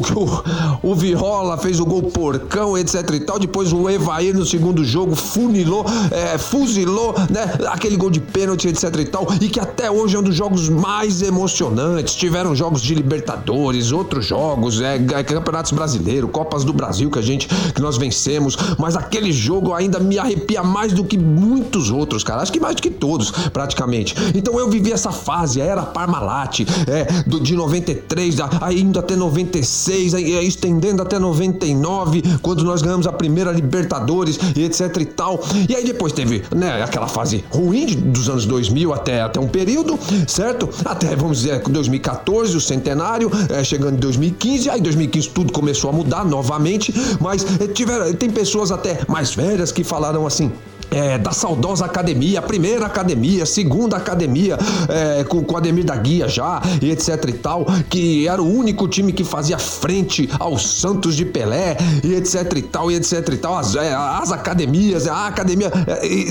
o, 0.83 0.91
o 0.91 1.57
fez 1.57 1.79
o 1.79 1.85
gol 1.85 2.03
porcão, 2.03 2.77
etc 2.77 3.09
e 3.13 3.19
tal. 3.19 3.37
Depois 3.37 3.73
o 3.73 3.89
Evair 3.89 4.35
no 4.35 4.45
segundo 4.45 4.83
jogo 4.83 5.15
funilou, 5.15 5.85
é, 6.11 6.37
fuzilou, 6.37 7.13
né? 7.29 7.67
Aquele 7.67 7.97
gol 7.97 8.09
de 8.09 8.19
pênalti, 8.19 8.67
etc 8.67 8.95
e 8.99 9.05
tal. 9.05 9.27
E 9.41 9.49
que 9.49 9.59
até 9.59 9.91
hoje 9.91 10.15
é 10.15 10.19
um 10.19 10.23
dos 10.23 10.35
jogos 10.35 10.69
mais 10.69 11.21
emocionantes. 11.21 12.15
Tiveram 12.15 12.55
jogos 12.55 12.81
de 12.81 12.95
Libertadores, 12.95 13.91
outros 13.91 14.25
jogos, 14.25 14.81
é, 14.81 14.97
campeonatos 15.23 15.71
brasileiros, 15.71 16.29
Copas 16.31 16.63
do 16.63 16.73
Brasil 16.73 17.09
que 17.09 17.19
a 17.19 17.21
gente 17.21 17.47
que 17.73 17.81
nós 17.81 17.97
vencemos. 17.97 18.57
Mas 18.77 18.95
aquele 18.95 19.31
jogo 19.31 19.73
ainda 19.73 19.99
me 19.99 20.17
arrepia 20.17 20.63
mais 20.63 20.93
do 20.93 21.03
que 21.03 21.17
muitos 21.17 21.89
outros, 21.89 22.23
cara. 22.23 22.36
Acho 22.41 22.51
que 22.51 22.59
mais 22.59 22.75
do 22.75 22.81
que 22.81 22.89
todos, 22.89 23.31
praticamente. 23.51 24.15
Então 24.35 24.57
eu 24.59 24.69
vivi 24.69 24.91
essa 24.91 25.11
fase, 25.11 25.61
era 25.61 25.83
Parmalat, 25.83 26.61
é, 26.87 27.23
do, 27.23 27.39
de 27.39 27.55
93, 27.55 28.35
ainda 28.61 28.99
até 28.99 29.15
96, 29.15 30.13
aí, 30.13 30.47
estendendo 30.47 31.01
até 31.01 31.19
99, 31.19 32.23
quando 32.41 32.63
nós 32.63 32.81
ganhamos 32.81 33.07
a 33.07 33.11
primeira 33.11 33.51
Libertadores 33.51 34.39
e 34.55 34.63
etc 34.63 34.95
e 34.99 35.05
tal. 35.05 35.43
E 35.67 35.75
aí 35.75 35.83
depois 35.83 36.13
teve, 36.13 36.43
né, 36.55 36.83
aquela 36.83 37.07
fase 37.07 37.43
ruim 37.49 37.85
de, 37.85 37.95
dos 37.95 38.29
anos 38.29 38.45
2000 38.45 38.93
até, 38.93 39.21
até 39.21 39.39
um 39.39 39.47
período, 39.47 39.97
certo? 40.27 40.69
Até, 40.85 41.15
vamos 41.15 41.39
dizer, 41.39 41.61
2014, 41.61 42.55
o 42.55 42.61
centenário, 42.61 43.31
é, 43.49 43.63
chegando 43.63 43.95
em 43.95 43.99
2015, 43.99 44.69
aí 44.69 44.81
2015 44.81 45.29
tudo 45.29 45.53
começou 45.53 45.89
a 45.89 45.93
mudar 45.93 46.25
novamente, 46.25 46.93
mas 47.19 47.45
é, 47.59 47.67
tiveram, 47.67 48.13
tem 48.13 48.29
pessoas 48.29 48.71
até 48.71 48.99
mais 49.07 49.33
velhas 49.33 49.71
que 49.71 49.83
falaram 49.83 50.25
assim, 50.25 50.51
é, 50.91 51.17
da 51.17 51.31
saudosa 51.31 51.85
academia, 51.85 52.41
primeira 52.41 52.85
academia, 52.85 53.45
segunda 53.45 53.97
academia, 53.97 54.57
é, 54.87 55.23
com, 55.23 55.43
com 55.43 55.57
Ademir 55.57 55.85
da 55.85 55.95
Guia 55.95 56.27
já, 56.27 56.61
e 56.81 56.91
etc 56.91 57.25
e 57.27 57.33
tal, 57.33 57.65
que 57.89 58.27
era 58.27 58.41
o 58.41 58.45
único 58.45 58.87
time 58.87 59.11
que 59.11 59.23
fazia 59.23 59.57
frente 59.57 60.29
aos 60.39 60.79
Santos 60.79 61.15
de 61.15 61.25
Pelé, 61.25 61.77
e 62.03 62.13
etc 62.15 62.51
e 62.55 62.61
tal, 62.61 62.91
e 62.91 62.95
etc 62.95 63.27
e 63.31 63.37
tal, 63.37 63.57
as, 63.57 63.75
é, 63.75 63.93
as 63.93 64.31
academias, 64.31 65.07
a 65.07 65.27
academia, 65.27 65.71
é, 65.87 66.07
e, 66.07 66.29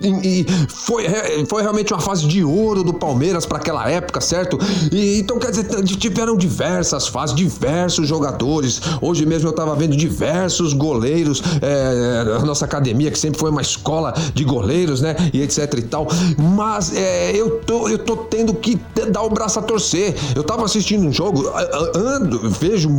e, 0.00 0.40
e 0.40 0.46
foi, 0.68 1.04
foi 1.46 1.62
realmente 1.62 1.92
uma 1.92 2.00
fase 2.00 2.26
de 2.26 2.44
ouro 2.44 2.82
do 2.82 2.94
Palmeiras 2.94 3.46
para 3.46 3.58
aquela 3.58 3.88
época, 3.90 4.20
certo? 4.20 4.58
E, 4.92 5.18
então, 5.18 5.38
quer 5.38 5.50
dizer, 5.50 5.64
tiveram 5.84 6.36
diversas 6.36 7.08
fases, 7.08 7.34
diversos 7.34 8.06
jogadores, 8.06 8.80
hoje 9.00 9.26
mesmo 9.26 9.48
eu 9.48 9.52
tava 9.52 9.74
vendo 9.74 9.96
diversos 9.96 10.72
goleiros, 10.72 11.42
é, 11.60 12.36
a 12.36 12.44
nossa 12.44 12.64
academia, 12.64 13.10
que 13.10 13.18
sempre 13.18 13.38
foi 13.38 13.50
escola 13.60 13.87
escola 13.88 14.12
de 14.34 14.44
goleiros, 14.44 15.00
né? 15.00 15.16
E 15.32 15.40
etc 15.40 15.72
e 15.78 15.82
tal. 15.82 16.06
Mas 16.36 16.94
é, 16.94 17.32
eu, 17.34 17.58
tô, 17.60 17.88
eu 17.88 17.98
tô 17.98 18.16
tendo 18.16 18.52
que 18.54 18.78
dar 19.10 19.22
o 19.22 19.30
braço 19.30 19.58
a 19.58 19.62
torcer. 19.62 20.14
Eu 20.36 20.44
tava 20.44 20.64
assistindo 20.64 21.06
um 21.06 21.12
jogo, 21.12 21.50
ando, 21.94 22.50
vejo 22.50 22.90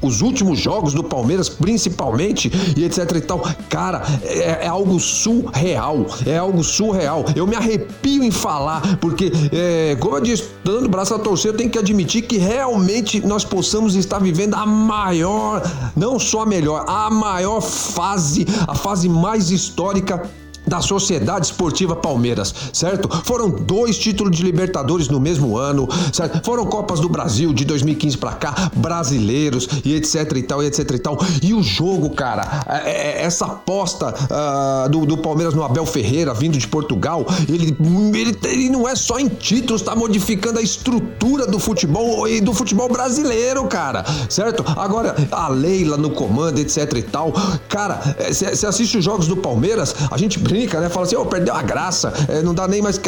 os 0.00 0.20
últimos 0.20 0.60
jogos 0.60 0.94
do 0.94 1.02
Palmeiras, 1.02 1.48
principalmente, 1.48 2.50
e 2.76 2.84
etc 2.84 3.10
e 3.16 3.20
tal. 3.20 3.42
Cara, 3.68 4.02
é, 4.22 4.64
é 4.64 4.68
algo 4.68 5.00
surreal. 5.00 6.06
É 6.24 6.38
algo 6.38 6.62
surreal. 6.62 7.24
Eu 7.34 7.46
me 7.46 7.56
arrepio 7.56 8.22
em 8.22 8.30
falar, 8.30 8.98
porque, 8.98 9.32
é, 9.52 9.96
como 9.98 10.16
eu 10.16 10.20
disse, 10.20 10.44
dando 10.64 10.86
o 10.86 10.88
braço 10.88 11.14
a 11.14 11.18
torcer, 11.18 11.50
eu 11.50 11.56
tenho 11.56 11.70
que 11.70 11.78
admitir 11.78 12.22
que 12.22 12.38
realmente 12.38 13.26
nós 13.26 13.44
possamos 13.44 13.96
estar 13.96 14.20
vivendo 14.20 14.54
a 14.54 14.64
maior, 14.64 15.62
não 15.96 16.18
só 16.18 16.42
a 16.42 16.46
melhor, 16.46 16.84
a 16.86 17.10
maior 17.10 17.60
fase, 17.60 18.46
a 18.66 18.74
fase 18.74 19.08
mais 19.08 19.50
histórica 19.50 20.27
da 20.68 20.80
Sociedade 20.80 21.46
Esportiva 21.46 21.96
Palmeiras, 21.96 22.54
certo? 22.72 23.08
Foram 23.24 23.50
dois 23.50 23.98
títulos 23.98 24.36
de 24.36 24.42
Libertadores 24.42 25.08
no 25.08 25.18
mesmo 25.18 25.56
ano, 25.56 25.88
certo? 26.12 26.44
Foram 26.44 26.66
Copas 26.66 27.00
do 27.00 27.08
Brasil 27.08 27.52
de 27.52 27.64
2015 27.64 28.18
para 28.18 28.32
cá, 28.32 28.70
brasileiros 28.74 29.68
e 29.84 29.94
etc 29.94 30.32
e 30.36 30.42
tal, 30.42 30.62
e 30.62 30.66
etc 30.66 30.90
e 30.90 30.98
tal. 30.98 31.18
E 31.42 31.54
o 31.54 31.62
jogo, 31.62 32.10
cara, 32.10 32.64
é, 32.84 32.90
é, 32.90 33.22
essa 33.22 33.46
aposta 33.46 34.14
uh, 34.14 34.88
do, 34.88 35.06
do, 35.06 35.16
Palmeiras 35.18 35.54
no 35.54 35.62
Abel 35.62 35.86
Ferreira, 35.86 36.34
vindo 36.34 36.58
de 36.58 36.68
Portugal, 36.68 37.26
ele, 37.48 37.76
ele, 38.14 38.38
ele 38.44 38.68
não 38.68 38.88
é 38.88 38.94
só 38.94 39.18
em 39.18 39.28
títulos, 39.28 39.82
tá 39.82 39.96
modificando 39.96 40.58
a 40.58 40.62
estrutura 40.62 41.46
do 41.46 41.58
futebol 41.58 42.28
e 42.28 42.40
do 42.40 42.52
futebol 42.52 42.88
brasileiro, 42.88 43.66
cara, 43.66 44.04
certo? 44.28 44.64
Agora, 44.76 45.14
a 45.30 45.48
Leila 45.48 45.96
no 45.96 46.10
comando, 46.10 46.58
etc 46.58 46.92
e 46.96 47.02
tal. 47.02 47.32
Cara, 47.68 48.00
você 48.28 48.66
é, 48.66 48.68
assiste 48.68 48.98
os 48.98 49.04
jogos 49.04 49.26
do 49.26 49.36
Palmeiras, 49.36 49.94
a 50.10 50.16
gente 50.16 50.38
brinca 50.38 50.57
né? 50.66 50.88
Fala 50.88 51.06
assim, 51.06 51.16
oh, 51.16 51.26
perdeu 51.26 51.54
a 51.54 51.62
graça, 51.62 52.12
é, 52.28 52.42
não 52.42 52.54
dá 52.54 52.66
nem 52.66 52.82
mais. 52.82 53.00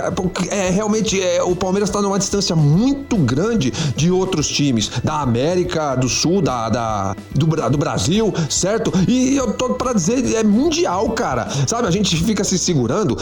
É, 0.50 0.70
realmente 0.70 1.20
é, 1.20 1.42
o 1.42 1.54
Palmeiras 1.56 1.88
está 1.88 2.00
numa 2.00 2.18
distância 2.18 2.54
muito 2.54 3.16
grande 3.16 3.70
de 3.96 4.10
outros 4.10 4.48
times, 4.48 4.90
da 5.02 5.20
América 5.20 5.94
do 5.94 6.08
Sul, 6.08 6.42
da, 6.42 6.68
da 6.68 7.16
do, 7.34 7.46
do 7.46 7.78
Brasil, 7.78 8.32
certo? 8.48 8.92
E 9.08 9.36
eu 9.36 9.52
tô 9.52 9.70
para 9.74 9.92
dizer, 9.92 10.34
é 10.34 10.42
mundial, 10.42 11.10
cara. 11.10 11.48
Sabe, 11.66 11.88
a 11.88 11.90
gente 11.90 12.16
fica 12.16 12.44
se 12.44 12.58
segurando. 12.58 13.16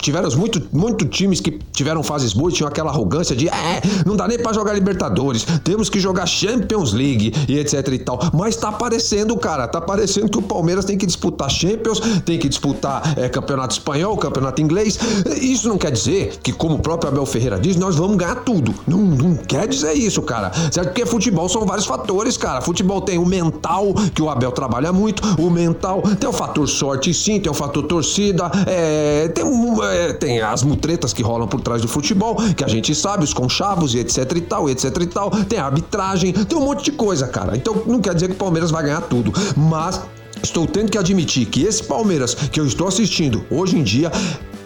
Tiveram 0.00 0.30
muito, 0.36 0.62
muito 0.72 1.04
times 1.06 1.40
que 1.40 1.58
tiveram 1.72 2.02
fases 2.02 2.32
boas, 2.32 2.54
tinham 2.54 2.68
aquela 2.68 2.90
arrogância 2.90 3.34
de, 3.34 3.48
é, 3.48 3.80
não 4.06 4.16
dá 4.16 4.26
nem 4.26 4.38
para 4.38 4.52
jogar 4.52 4.72
Libertadores, 4.72 5.44
temos 5.64 5.88
que 5.88 6.00
jogar 6.00 6.26
Champions 6.26 6.92
League 6.92 7.32
e 7.48 7.58
etc 7.58 7.86
e 7.88 7.98
tal. 7.98 8.18
Mas 8.32 8.56
tá 8.56 8.68
aparecendo, 8.68 9.36
cara, 9.36 9.68
tá 9.68 9.78
aparecendo 9.78 10.28
que 10.28 10.38
o 10.38 10.42
Palmeiras 10.42 10.84
tem 10.84 10.96
que 10.96 11.06
disputar 11.06 11.50
Champions, 11.50 12.00
tem 12.24 12.38
que 12.38 12.48
disputar 12.48 13.18
é, 13.18 13.28
campeonato 13.28 13.51
campeonato 13.52 13.74
espanhol, 13.74 14.16
campeonato 14.16 14.62
inglês. 14.62 14.98
Isso 15.40 15.68
não 15.68 15.76
quer 15.76 15.92
dizer 15.92 16.38
que, 16.42 16.52
como 16.52 16.76
o 16.76 16.78
próprio 16.78 17.10
Abel 17.10 17.26
Ferreira 17.26 17.58
diz, 17.58 17.76
nós 17.76 17.96
vamos 17.96 18.16
ganhar 18.16 18.36
tudo. 18.36 18.74
Não, 18.86 18.98
não 18.98 19.36
quer 19.36 19.68
dizer 19.68 19.92
isso, 19.92 20.22
cara. 20.22 20.50
Certo? 20.70 20.88
Porque 20.88 21.04
futebol 21.04 21.48
são 21.48 21.66
vários 21.66 21.86
fatores, 21.86 22.36
cara. 22.36 22.60
Futebol 22.60 23.00
tem 23.00 23.18
o 23.18 23.26
mental, 23.26 23.94
que 24.14 24.22
o 24.22 24.30
Abel 24.30 24.52
trabalha 24.52 24.92
muito, 24.92 25.22
o 25.40 25.50
mental, 25.50 26.02
tem 26.18 26.28
o 26.28 26.32
fator 26.32 26.66
sorte, 26.68 27.12
sim, 27.12 27.40
tem 27.40 27.50
o 27.50 27.54
fator 27.54 27.82
torcida, 27.82 28.50
é, 28.66 29.28
tem, 29.28 29.44
é, 29.82 30.12
tem 30.14 30.40
as 30.40 30.62
mutretas 30.62 31.12
que 31.12 31.22
rolam 31.22 31.46
por 31.46 31.60
trás 31.60 31.82
do 31.82 31.88
futebol, 31.88 32.36
que 32.56 32.64
a 32.64 32.68
gente 32.68 32.94
sabe, 32.94 33.24
os 33.24 33.34
conchavos 33.34 33.94
e 33.94 33.98
etc 33.98 34.32
e 34.36 34.40
tal, 34.40 34.70
etc 34.70 34.96
e 35.00 35.06
tal, 35.06 35.30
tem 35.30 35.58
a 35.58 35.66
arbitragem, 35.66 36.32
tem 36.32 36.56
um 36.56 36.64
monte 36.64 36.84
de 36.84 36.92
coisa, 36.92 37.26
cara. 37.26 37.56
Então 37.56 37.82
não 37.86 38.00
quer 38.00 38.14
dizer 38.14 38.28
que 38.28 38.34
o 38.34 38.38
Palmeiras 38.38 38.70
vai 38.70 38.84
ganhar 38.84 39.02
tudo, 39.02 39.32
mas 39.56 40.00
Estou 40.42 40.66
tendo 40.66 40.90
que 40.90 40.98
admitir 40.98 41.46
que 41.46 41.62
esse 41.62 41.82
Palmeiras 41.82 42.34
que 42.34 42.60
eu 42.60 42.66
estou 42.66 42.88
assistindo 42.88 43.44
hoje 43.50 43.78
em 43.78 43.82
dia 43.82 44.10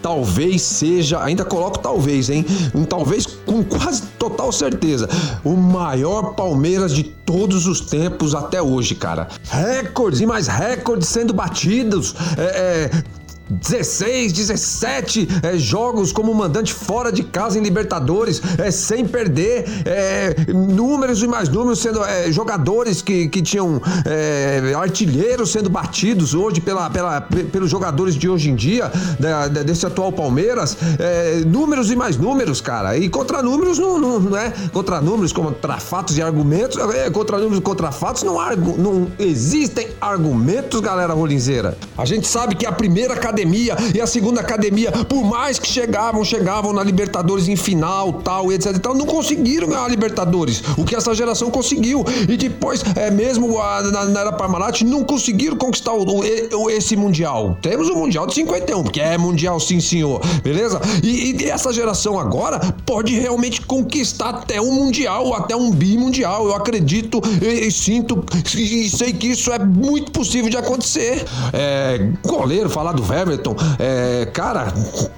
talvez 0.07 0.63
seja, 0.63 1.21
ainda 1.21 1.45
coloco 1.45 1.81
talvez, 1.81 2.31
hein? 2.31 2.47
Um 2.73 2.85
talvez 2.85 3.27
com 3.27 3.65
quase 3.65 4.03
total 4.17 4.53
certeza, 4.53 5.09
o 5.43 5.57
maior 5.57 6.35
Palmeiras 6.35 6.95
de 6.95 7.03
todos 7.03 7.67
os 7.67 7.81
tempos 7.81 8.33
até 8.33 8.63
hoje, 8.63 8.95
cara. 8.95 9.27
Recordes 9.51 10.21
e 10.21 10.27
mais 10.27 10.47
recordes 10.47 11.09
sendo 11.09 11.35
batidos. 11.35 12.15
É, 12.39 12.43
é, 12.43 13.03
16, 13.49 14.33
17 14.33 15.29
é, 15.43 15.57
jogos 15.57 16.13
como 16.13 16.35
mandante 16.35 16.73
fora 16.73 17.13
de 17.13 17.23
casa 17.23 17.59
em 17.59 17.63
Libertadores, 17.63 18.41
é, 18.59 18.71
sem 18.71 19.07
perder, 19.07 19.65
é, 19.85 20.35
números 20.53 21.23
e 21.23 21.27
mais 21.27 21.49
números 21.49 21.81
sendo 21.81 22.05
é, 22.05 22.31
jogadores 22.33 23.03
que, 23.03 23.29
que 23.29 23.41
tinham 23.43 23.81
é, 24.05 24.75
artilheiros 24.75 25.53
sendo 25.53 25.71
batidos 25.71 26.35
hoje 26.35 26.61
pela, 26.61 26.91
pela, 26.91 27.21
pelos 27.21 27.71
jogadores 27.71 28.15
de 28.15 28.29
hoje 28.29 28.51
em 28.51 28.55
dia, 28.55 28.91
da, 29.19 29.49
da, 29.49 29.63
desse 29.63 29.87
atual 29.87 30.13
Palmeiras, 30.13 30.77
é, 30.99 31.43
números 31.47 31.91
e 31.91 31.97
mais 31.97 32.17
números, 32.17 32.61
cara. 32.61 32.97
E 32.97 33.09
contra 33.09 33.43
números 33.43 33.79
não, 33.79 33.99
não, 33.99 34.21
não 34.21 34.37
é 34.37 34.53
contra 34.73 35.01
números, 35.01 35.33
contra 35.33 35.79
fatos 35.79 36.19
e 36.19 36.23
argumentos, 36.23 36.79
contra 37.13 37.39
números 37.39 37.61
contra 37.61 37.93
fatos 37.93 38.23
não, 38.23 38.37
não 38.77 39.09
existem 39.19 39.89
argumentos, 40.01 40.81
galera 40.81 41.13
rolinzeira. 41.13 41.77
A 41.97 42.05
gente 42.05 42.27
sabe 42.27 42.55
que 42.55 42.67
a 42.67 42.73
primeira 42.73 43.17
academia 43.37 43.77
e 43.95 44.01
a 44.01 44.07
segunda 44.07 44.41
academia, 44.41 44.91
por 44.91 45.23
mais 45.23 45.59
que 45.59 45.69
chegavam, 45.69 46.25
chegavam 46.25 46.73
na 46.73 46.83
Libertadores 46.83 47.49
em 47.49 47.57
final, 47.57 48.15
tal, 48.15 48.51
etc 48.51 48.75
e 48.75 48.79
tal, 48.79 48.95
não 48.95 49.05
conseguiram 49.05 49.69
ganhar 49.69 49.85
a 49.85 49.89
Libertadores. 49.89 50.63
O 50.79 50.85
que 50.85 50.97
essa 50.97 51.15
geração 51.15 51.51
conseguiu. 51.51 52.05
E 52.29 52.37
depois, 52.37 52.83
é 52.97 53.11
mesmo 53.11 53.61
a, 53.61 53.83
na, 53.83 54.05
na 54.07 54.21
era 54.21 54.33
Parmalat, 54.33 54.83
não 54.83 55.05
conseguiram 55.05 55.57
conquistar 55.57 55.93
o, 55.93 56.05
o, 56.05 56.71
esse 56.71 56.97
Mundial. 56.97 57.59
Temos 57.61 57.89
o 57.89 57.95
Mundial 57.95 58.27
de 58.27 58.35
51, 58.35 58.83
porque 58.83 59.01
é 59.01 59.19
Mundial 59.19 59.61
sim, 59.61 59.81
senhor. 59.81 60.21
Beleza? 60.43 60.81
E, 61.03 61.37
e 61.37 61.45
essa 61.45 61.73
geração 61.73 62.19
agora 62.19 62.59
pode 62.87 63.19
realmente 63.19 63.61
conquistar 63.61 64.31
até 64.31 64.61
um 64.61 64.73
Mundial, 64.73 65.35
até 65.35 65.55
um 65.55 65.71
bimundial. 65.71 66.47
Eu 66.47 66.55
acredito 66.55 67.21
e, 67.43 67.67
e 67.67 67.73
sinto 67.73 68.25
e 68.57 68.89
sei 68.89 69.13
que 69.13 69.29
isso 69.29 69.53
é 69.53 69.59
muito 69.59 70.11
possível 70.13 70.49
de 70.49 70.57
acontecer. 70.57 71.25
É, 71.53 72.09
goleiro, 72.25 72.71
falar 72.71 72.93
do 72.93 73.03
verbo 73.03 73.26
Everton, 73.27 73.57
é, 73.79 74.27
cara, 74.27 74.73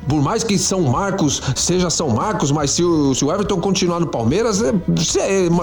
por 0.08 0.22
mais 0.22 0.42
que 0.42 0.58
São 0.58 0.82
Marcos 0.82 1.42
seja 1.54 1.90
São 1.90 2.08
Marcos, 2.08 2.50
mas 2.50 2.70
se 2.70 2.82
o, 2.82 3.14
se 3.14 3.24
o 3.24 3.32
Everton 3.32 3.60
continuar 3.60 4.00
no 4.00 4.06
Palmeiras, 4.06 4.62
é, 4.62 4.72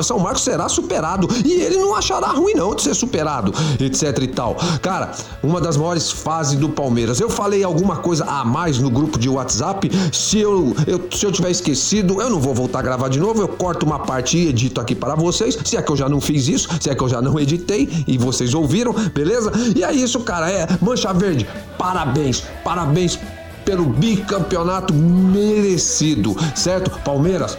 São 0.03 0.19
Marcos 0.19 0.43
será 0.43 0.69
superado. 0.69 1.27
E 1.43 1.53
ele 1.53 1.77
não 1.77 1.95
achará 1.95 2.27
ruim, 2.27 2.53
não, 2.53 2.75
de 2.75 2.83
ser 2.83 2.93
superado, 2.93 3.53
etc 3.79 4.17
e 4.21 4.27
tal. 4.27 4.55
Cara, 4.81 5.11
uma 5.41 5.59
das 5.59 5.75
maiores 5.77 6.11
fases 6.11 6.57
do 6.57 6.69
Palmeiras. 6.69 7.19
Eu 7.19 7.29
falei 7.29 7.63
alguma 7.63 7.97
coisa 7.97 8.25
a 8.25 8.45
mais 8.45 8.77
no 8.77 8.89
grupo 8.89 9.17
de 9.17 9.29
WhatsApp. 9.29 9.89
Se 10.11 10.39
eu, 10.39 10.75
eu, 10.85 11.07
se 11.11 11.25
eu 11.25 11.31
tiver 11.31 11.49
esquecido, 11.49 12.21
eu 12.21 12.29
não 12.29 12.39
vou 12.39 12.53
voltar 12.53 12.79
a 12.79 12.81
gravar 12.81 13.09
de 13.09 13.19
novo. 13.19 13.41
Eu 13.41 13.47
corto 13.47 13.85
uma 13.85 13.99
parte 13.99 14.37
e 14.37 14.47
edito 14.47 14.79
aqui 14.79 14.93
para 14.93 15.15
vocês. 15.15 15.57
Se 15.63 15.77
é 15.77 15.81
que 15.81 15.91
eu 15.91 15.95
já 15.95 16.07
não 16.07 16.21
fiz 16.21 16.47
isso, 16.47 16.69
se 16.79 16.89
é 16.89 16.95
que 16.95 17.01
eu 17.01 17.09
já 17.09 17.21
não 17.21 17.39
editei 17.39 17.89
e 18.07 18.17
vocês 18.17 18.53
ouviram, 18.53 18.93
beleza? 19.13 19.51
E 19.75 19.83
é 19.83 19.91
isso, 19.93 20.19
cara. 20.21 20.49
É 20.49 20.67
Mancha 20.81 21.13
Verde, 21.13 21.47
parabéns, 21.85 22.43
parabéns 22.63 23.19
pelo 23.63 23.85
bicampeonato 23.85 24.91
merecido, 24.91 26.35
certo? 26.55 26.89
Palmeiras, 27.03 27.55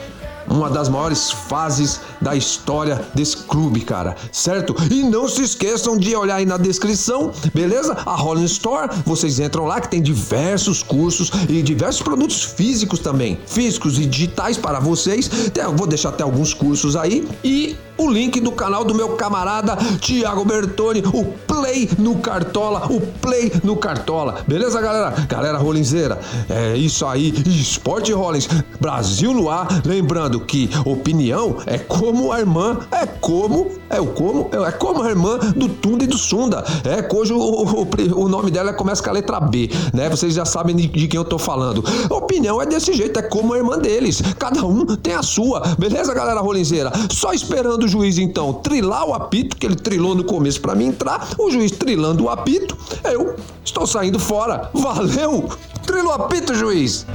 uma 0.49 0.71
das 0.71 0.88
maiores 0.88 1.31
fases 1.31 2.00
da 2.21 2.35
história 2.35 3.05
desse 3.15 3.37
clube, 3.38 3.81
cara, 3.81 4.17
certo? 4.33 4.75
E 4.91 5.03
não 5.03 5.29
se 5.29 5.43
esqueçam 5.43 5.97
de 5.97 6.15
olhar 6.15 6.37
aí 6.37 6.47
na 6.47 6.57
descrição, 6.57 7.33
beleza? 7.55 7.97
A 8.07 8.15
Rolling 8.15 8.45
Store, 8.45 8.91
vocês 9.05 9.38
entram 9.38 9.65
lá 9.65 9.81
que 9.81 9.88
tem 9.88 10.03
diversos 10.03 10.83
cursos 10.83 11.31
e 11.49 11.62
diversos 11.62 12.03
produtos 12.03 12.43
físicos 12.43 13.00
também, 13.00 13.38
físicos 13.47 13.99
e 13.99 14.07
digitais 14.07 14.57
para 14.57 14.81
vocês. 14.81 15.31
vou 15.76 15.87
deixar 15.87 16.11
até 16.11 16.23
alguns 16.23 16.55
cursos 16.55 16.97
aí 16.97 17.26
e 17.43 17.76
o 17.99 18.11
link 18.11 18.41
do 18.41 18.53
canal 18.53 18.85
do 18.85 18.95
meu 18.95 19.11
camarada 19.11 19.76
Tiago 20.00 20.45
Bertoni, 20.45 21.03
o 21.12 21.25
Play 21.25 21.88
no 21.99 22.17
Cartola, 22.17 22.87
o 22.91 23.00
Play 23.00 23.53
no 23.65 23.76
Cartola. 23.76 24.43
Beleza, 24.47 24.81
galera? 24.81 25.11
Galera 25.26 25.59
rolinzeira, 25.59 26.19
é 26.49 26.76
isso 26.76 27.07
aí. 27.07 27.33
Esporte 27.47 28.12
Rollins, 28.12 28.49
Brasil 28.81 29.33
no 29.33 29.49
ar. 29.49 29.67
Lembrando 29.85 30.36
que 30.40 30.69
opinião 30.85 31.57
é 31.66 31.78
como 31.78 32.33
a 32.33 32.40
irmã, 32.40 32.78
é 32.90 33.07
como, 33.07 33.71
é 33.88 34.00
o 34.00 34.07
como, 34.09 34.50
é 34.52 34.73
como 34.73 35.02
a 35.02 35.11
irmã 35.11 35.38
do 35.57 35.69
Tunda 35.69 36.05
e 36.05 36.07
do 36.07 36.19
Sunda. 36.19 36.64
É 36.85 37.02
cujo 37.02 37.37
o, 37.37 37.83
o, 37.83 38.25
o, 38.25 38.28
nome 38.28 38.50
dela 38.50 38.73
começa 38.73 39.02
com 39.02 39.11
a 39.11 39.12
letra 39.12 39.40
B, 39.40 39.71
né? 39.93 40.09
Vocês 40.09 40.35
já 40.35 40.45
sabem 40.45 40.75
de, 40.75 40.87
de 40.87 41.09
quem 41.09 41.19
eu 41.19 41.25
tô 41.25 41.38
falando. 41.38 41.85
Opinião 42.11 42.61
é 42.61 42.66
desse 42.66 42.93
jeito, 42.93 43.19
é 43.19 43.23
como 43.23 43.55
a 43.55 43.57
irmã 43.57 43.78
deles. 43.78 44.23
Cada 44.38 44.64
um 44.64 44.85
tem 44.97 45.14
a 45.14 45.23
sua. 45.23 45.61
Beleza, 45.78 46.14
galera 46.14 46.40
rolinzeira? 46.40 46.93
Só 47.11 47.33
esperando 47.33 47.85
o 47.85 47.88
juiz 47.88 48.19
então 48.19 48.52
trilar 48.55 49.07
o 49.07 49.14
apito, 49.14 49.57
que 49.57 49.66
ele 49.66 49.76
trilou 49.76 50.14
no 50.14 50.25
começo 50.25 50.61
para 50.61 50.75
mim 50.75 50.87
entrar, 50.87 51.28
o 51.38 51.50
juiz 51.50 51.71
trilando 51.73 52.25
o 52.25 52.28
apito, 52.28 52.76
eu 53.05 53.37
estou 53.64 53.87
saindo 53.87 54.19
fora. 54.19 54.71
Valeu! 54.73 55.49
Trilou 55.87 56.12
apito, 56.12 56.55
juiz! 56.55 57.07